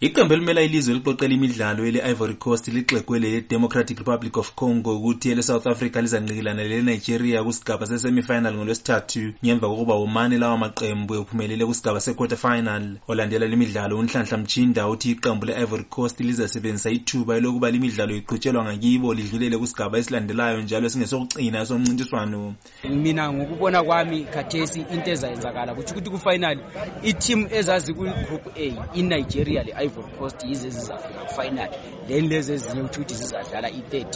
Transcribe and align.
Iqembu 0.00 0.34
elimela 0.34 0.60
ilizwe 0.62 0.94
eliqoqela 0.94 1.34
imidlalo 1.34 1.84
ele-Ivory 1.86 2.34
Coast 2.34 2.66
lixegwe 2.66 3.18
le-Democratic 3.20 3.96
Republic 3.98 4.36
of 4.38 4.52
Congo 4.56 4.96
ukuthi 4.96 5.30
ele-South 5.30 5.68
Africa 5.68 6.00
lizanqikelana 6.02 6.64
le-Nigeria 6.66 7.38
kusigaba 7.46 7.86
se-semi-final 7.86 8.54
ngolwesithathu 8.58 9.34
ngemva 9.44 9.68
kokuba 9.70 9.94
womane 9.94 10.34
lawa 10.36 10.58
maqembu 10.58 11.14
ephumelele 11.14 11.62
kusigaba 11.64 12.00
se-quarter 12.02 12.34
final. 12.36 12.98
Olandela 13.06 13.46
lemidlalo 13.46 13.94
unhlanhla 13.98 14.38
Mchinda 14.42 14.88
uthi 14.90 15.10
iqembu 15.14 15.46
le-Ivory 15.46 15.84
Coast 15.84 16.18
lizasebenzisa 16.20 16.90
ithuba 16.90 17.36
elokuba 17.38 17.70
limidlalo 17.70 18.16
iqhutshelwa 18.18 18.64
ngakibo 18.66 19.14
lidlulele 19.14 19.56
kusigaba 19.62 19.94
esilandelayo 19.98 20.60
njalo 20.66 20.86
esingesokucina 20.90 21.66
somncintiswano. 21.66 22.54
Mina 22.90 23.30
ngokubona 23.32 23.78
kwami 23.86 24.24
khathesi 24.26 24.80
into 24.90 25.10
ezayenzakala 25.14 25.70
kutho 25.74 25.92
ukuthi 25.94 26.10
kufinal 26.10 26.58
i-team 27.06 27.46
ezazi 27.50 27.94
kwi-group 27.94 28.44
A 28.56 28.74
i-Nigeria 28.98 29.62
le 29.62 29.83
i-ivory 29.84 30.08
coast 30.18 30.44
yizo 30.44 30.66
ezizafika 30.66 31.26
final 31.42 31.68
then 32.08 32.28
lezi 32.28 32.52
ezinye 32.52 32.80
ukuthi 32.80 33.00
ukuthi 33.00 33.14
zizadlala 33.20 33.68
i-third 33.78 34.12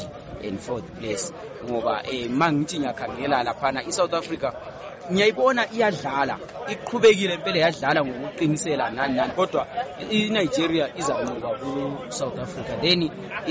and 0.47 0.57
fourth 0.67 0.89
place 0.99 1.25
ngoba 1.67 1.95
eh, 2.13 2.27
um 2.31 2.37
ma 2.39 2.47
ngithi 2.53 2.77
ngiyakhangela 2.81 3.37
laphana 3.49 3.81
i-south 3.91 4.15
africa 4.21 4.49
ngiyayibona 5.13 5.63
iyadlala 5.75 6.35
iqhubekile 6.75 7.35
mpela 7.41 7.59
yadlala 7.65 8.01
ngokuqinisela 8.07 8.85
nani 8.97 9.15
nani 9.19 9.33
kodwa 9.39 9.63
inigeria 10.19 10.85
izanqoba 11.01 11.51
ku-south 11.63 12.39
africa 12.47 12.73
then 12.85 13.01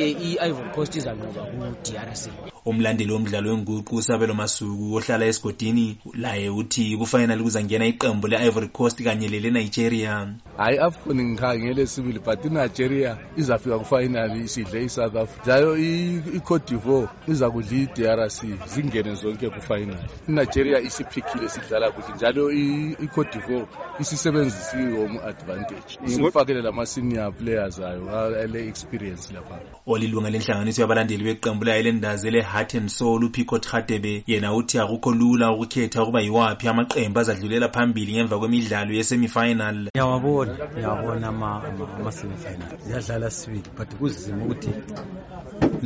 eh, 0.02 0.11
i-ivory 0.27 0.70
coast 0.75 0.94
izanqoba 0.99 1.41
ku-drc 1.53 2.22
umlandeli 2.70 3.11
womdlalo 3.16 3.47
wenguqu 3.52 3.94
usabelo 4.02 4.34
masuku 4.41 4.86
ohlala 4.97 5.23
esigodini 5.31 5.86
laye 6.23 6.47
uthi 6.59 6.84
kufanele 6.99 7.41
kuzangena 7.45 7.86
iqembu 7.91 8.25
le-ivory 8.31 8.67
coast 8.77 8.97
kanye 9.05 9.27
lele-nigeria 9.34 10.13
hayi 10.57 10.77
afcon 10.79 11.21
ngikhangele 11.23 11.85
sibili 11.88 12.20
but 12.20 12.45
inigeria 12.45 13.17
izafika 13.38 13.79
kufinali 13.79 14.39
isidle 14.45 14.83
isouth 14.85 15.16
africa 15.16 15.47
njalo 15.55 15.77
i-cote 15.77 16.73
divoir 16.75 17.09
iza 17.27 17.49
kudla 17.49 17.77
i-drc 17.77 18.44
zingene 18.67 19.16
zonke 19.16 19.49
kufinali 19.49 19.95
inigeria 20.30 20.80
isiphikile 20.80 21.49
sidlala 21.49 21.91
kuhle 21.91 22.16
njalo 22.16 22.52
icote 22.52 23.05
d'ivor 23.39 23.47
divoir 23.47 23.66
isisebenzisiwe 23.99 24.99
umu-advantage 25.03 25.99
imfakele 26.16 26.61
lama-senior 26.61 27.31
players 27.33 27.80
ayo 27.80 28.09
ale-experience 28.19 29.33
lapha 29.33 29.59
olilunga 29.88 30.30
lenhlanganiso 30.30 30.81
yabalandeli 30.81 31.23
beqembu 31.23 31.66
layo 31.66 31.83
lendazi 31.83 32.31
le-heart 32.31 32.73
and 32.75 32.89
soul 32.89 33.23
upico 33.25 33.59
tradebe 33.59 34.23
yena 34.27 34.53
uthi 34.55 34.80
akukho 34.80 35.11
lula 35.11 35.52
ukukhetha 35.52 36.02
ukuba 36.03 36.21
yiwaphi 36.21 36.67
amaqembu 36.67 37.19
azadlulela 37.19 37.69
phambili 37.69 38.14
ngemva 38.14 38.39
kwemidlalo 38.39 38.94
yesemifinal 38.94 39.89
yawabona 39.97 40.47
ngiyabona 40.53 41.28
ngiyabona 41.34 41.86
ama-semifinal 42.00 42.70
ziyadlala 42.86 43.30
sibili 43.38 43.70
but 43.78 43.90
kuzima 44.00 44.42
ukuthi 44.45 44.72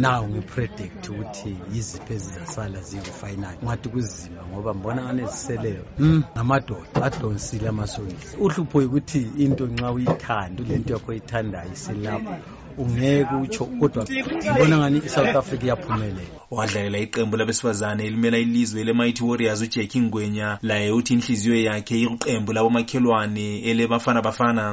nawo 0.03 0.23
ngi-predict 0.33 1.01
ukuthi 1.11 1.51
yiziphi 1.73 2.11
ezizasala 2.17 2.79
ziyifinal 2.89 3.55
ngathi 3.65 3.87
kuzima 3.95 4.41
ngoba 4.49 4.71
mbona 4.79 5.01
aneziseleyo 5.11 5.83
um 5.99 6.09
hmm? 6.11 6.19
ngamadoda 6.35 6.97
adonsile 7.07 7.65
amasoyisi 7.73 8.33
uhlupho 8.45 8.77
yukuthi 8.83 9.21
into 9.43 9.63
nxa 9.73 9.87
uyithanda 9.95 10.57
ule 10.63 10.75
nto 10.79 10.89
yakho 10.95 11.09
oyithandayo 11.13 11.71
iselapho 11.77 12.31
ungeke 12.77 13.35
utsho 13.43 13.65
kodwa 13.79 14.03
ngibona 14.51 14.75
ngani 14.79 14.97
i-south 15.07 15.35
africa 15.41 15.63
iyaphumelela 15.67 16.19
wadlalela 16.57 16.97
iqembu 17.05 17.35
labesifazane 17.39 18.01
elimela 18.07 18.37
ilizwe 18.43 18.81
lemighty 18.87 19.21
warriors 19.27 19.61
ujack 19.65 19.91
ngwenya 20.05 20.47
laye 20.69 20.87
uthi 20.97 21.11
inhliziyo 21.15 21.55
yakhe 21.67 21.95
iqembu 22.05 22.49
labomakhelwane 22.55 23.47
ele 23.69 23.83
bafana 23.91 24.19
bafana 24.27 24.63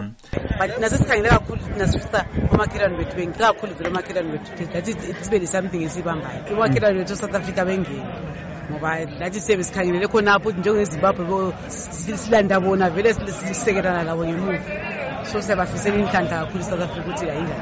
but 0.60 0.72
nasesikhangele 0.80 1.28
kakhulu 1.34 1.60
nasifisa 1.80 2.20
omakhelwane 2.52 2.94
bethu 2.98 3.14
bengeni 3.18 3.38
kakhulu 3.44 3.72
vele 3.76 3.88
omakhelwane 3.92 4.28
bethu 4.34 4.52
that 4.72 4.86
sibe 5.24 5.36
nesomething 5.42 5.82
esiyibambayo 5.86 6.40
omakhelwane 6.56 6.96
bethu 7.00 7.14
south 7.20 7.34
africa 7.40 7.62
bengeni 7.68 8.02
ngoba 8.70 8.90
lathi 9.20 9.38
siyebe 9.44 9.62
sikhangelele 9.64 10.06
khonapho 10.12 10.46
uthi 10.48 10.60
njengezimbabwe 10.60 11.24
silanda 12.22 12.56
bona 12.64 12.86
vele 12.94 13.10
sisekelana 13.48 14.02
labo 14.08 14.22
ngemuva 14.28 14.56
so 15.30 15.36
siyabafisela 15.44 15.96
inhlanhla 16.02 16.36
kakhulu 16.42 16.60
isouth 16.64 16.82
africa 16.82 17.00
ukuthi 17.06 17.26
ayinga 17.32 17.56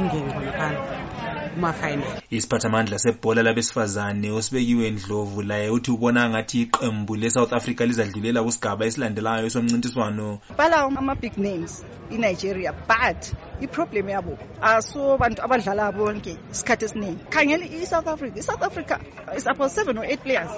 ingene 0.00 0.30
khonaphana 0.34 2.06
isiphathamandla 2.36 2.96
sebhola 3.04 3.40
labesifazane 3.46 4.28
osibekiwe 4.38 4.86
ndlovu 4.96 5.38
laye 5.50 5.68
uthi 5.76 5.90
ubona 5.96 6.22
ngathi 6.30 6.56
iqembu 6.64 7.12
lesouth 7.22 7.52
africa 7.58 7.80
lizadlulela 7.88 8.40
kusigaba 8.46 8.82
esilandelayo 8.88 9.48
somncintiswano 9.54 10.26
pala 10.58 10.74
ama-big 11.00 11.34
names 11.46 11.72
inigeria 12.16 12.70
but 12.90 13.20
iproblem 13.62 14.08
yabo 14.10 14.38
aso 14.62 15.16
bantu 15.22 15.42
abadlala 15.46 15.86
bonke 15.98 16.34
isikhathi 16.52 16.84
esiningi 16.88 17.22
khangele 17.34 17.64
i-south 17.78 18.08
africa 18.14 18.36
i-south 18.42 18.62
africa 18.68 18.96
uh, 19.30 19.36
is 19.38 19.46
about 19.46 19.70
seven 19.70 19.98
or 19.98 20.04
eight 20.04 20.20
players 20.26 20.50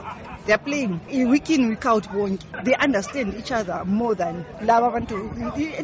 theyare 0.48 0.64
playing 0.66 0.92
i-week 1.18 1.50
in 1.56 1.62
week 1.72 1.84
out 1.92 2.08
bonke 2.14 2.42
they 2.66 2.74
understand 2.86 3.34
each 3.40 3.52
other 3.60 3.78
more 4.00 4.14
than 4.14 4.44
laba 4.70 4.86
abantu 4.92 5.16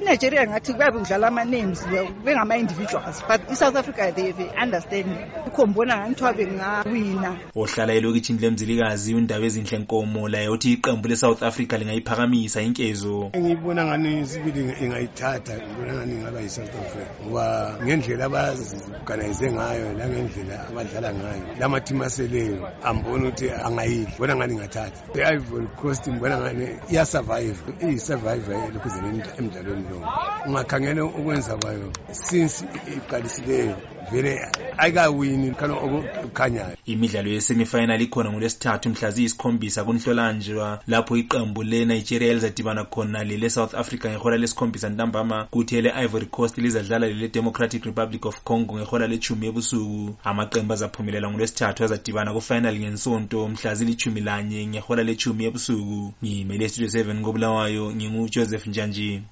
inigeria 0.01 0.45
ngathi 0.51 0.73
kuyabe 0.79 0.99
kudlala 1.03 1.27
ama-names 1.33 1.81
bengama-individuals 2.25 3.17
but 3.31 3.41
i-south 3.55 3.77
africa 3.83 4.05
theyve 4.19 4.43
understand 4.65 5.07
ukhombona 5.51 5.93
ngangithiwa 5.99 6.33
bengawina 6.39 7.31
ohlala 7.63 7.93
elokitshini 7.99 8.39
lemzilikazi 8.45 9.11
undaba 9.21 9.45
ezinhle 9.49 9.77
nkomo 9.85 10.23
laye 10.33 10.49
uthi 10.55 10.69
iqembu 10.77 11.07
le-south 11.11 11.41
africa 11.51 11.73
lingayiphakamisa 11.81 12.59
inkezo 12.67 13.15
ngiyibona 13.39 13.83
ngani 13.89 14.13
sibili 14.31 14.63
ingayithatha 14.85 15.53
ngibona 15.63 15.93
ngani 15.97 16.13
ingaba 16.17 16.39
yi-south 16.45 16.75
africa 16.85 17.10
ngoba 17.27 17.47
ngendlela 17.85 18.25
abaziganayize 18.31 19.47
ngayo 19.57 19.87
nangendlela 19.99 20.57
abadlala 20.71 21.09
ngayo 21.21 21.45
lamathimu 21.61 22.03
aseleyo 22.09 22.57
ambona 22.89 23.25
ukuthi 23.29 23.47
angayidli 23.67 24.15
bona 24.21 24.35
ngani 24.39 24.55
ngathatha 24.59 25.01
i-ivory 25.19 25.67
coast 25.81 26.03
ngibona 26.11 26.37
ngani 26.43 26.65
iyasurvive 26.93 27.61
iyisurvive 27.85 28.53
elokhuzeni 28.69 29.21
emdlalweni 29.39 29.85
lowo 29.91 30.07
ungakhangela 30.47 31.01
ukwenza 31.19 31.53
kwayo 31.63 31.89
since 32.27 32.57
iqalisileyo 32.97 33.75
imidlalo 36.87 37.29
yesemifinali 37.31 38.05
ikhona 38.05 38.31
ngolwesithathu 38.31 38.89
mhla 38.91 39.11
ziyisikhombisa 39.11 39.85
kunhlolanjwa 39.85 40.81
lapho 40.87 41.17
iqembu 41.17 41.63
lenigeria 41.63 42.31
elizadibana 42.31 42.85
khona 42.85 43.25
lele-south 43.25 43.75
africa 43.75 44.05
ngehola 44.11 44.37
lesikhombisa 44.37 44.89
ntambama 44.89 45.45
kuthi 45.51 45.77
ele-ivory 45.77 46.27
coast 46.27 46.59
lizadlala 46.59 47.07
lele-democratic 47.07 47.85
republic 47.85 48.25
of 48.27 48.41
congo 48.45 48.77
ngehola 48.79 49.07
lechumi 49.07 49.47
ebusuku 49.51 50.17
amaqembu 50.25 50.73
azaphumelela 50.75 51.29
ngolwesithathu 51.31 51.81
azadibana 51.85 52.33
kufinali 52.33 52.79
ngensonto 52.79 53.49
mhla 53.49 53.75
zilithumi 53.75 54.21
lanye 54.21 54.67
ngehola 54.67 55.03
lechumi 55.03 55.45
ebusuku 55.45 56.01
ngimele 56.25 56.69
studio 56.69 56.89
7 56.91 57.23
kobulawayo 57.23 57.93
ngingujoseph 57.95 58.67
njanji 58.67 59.23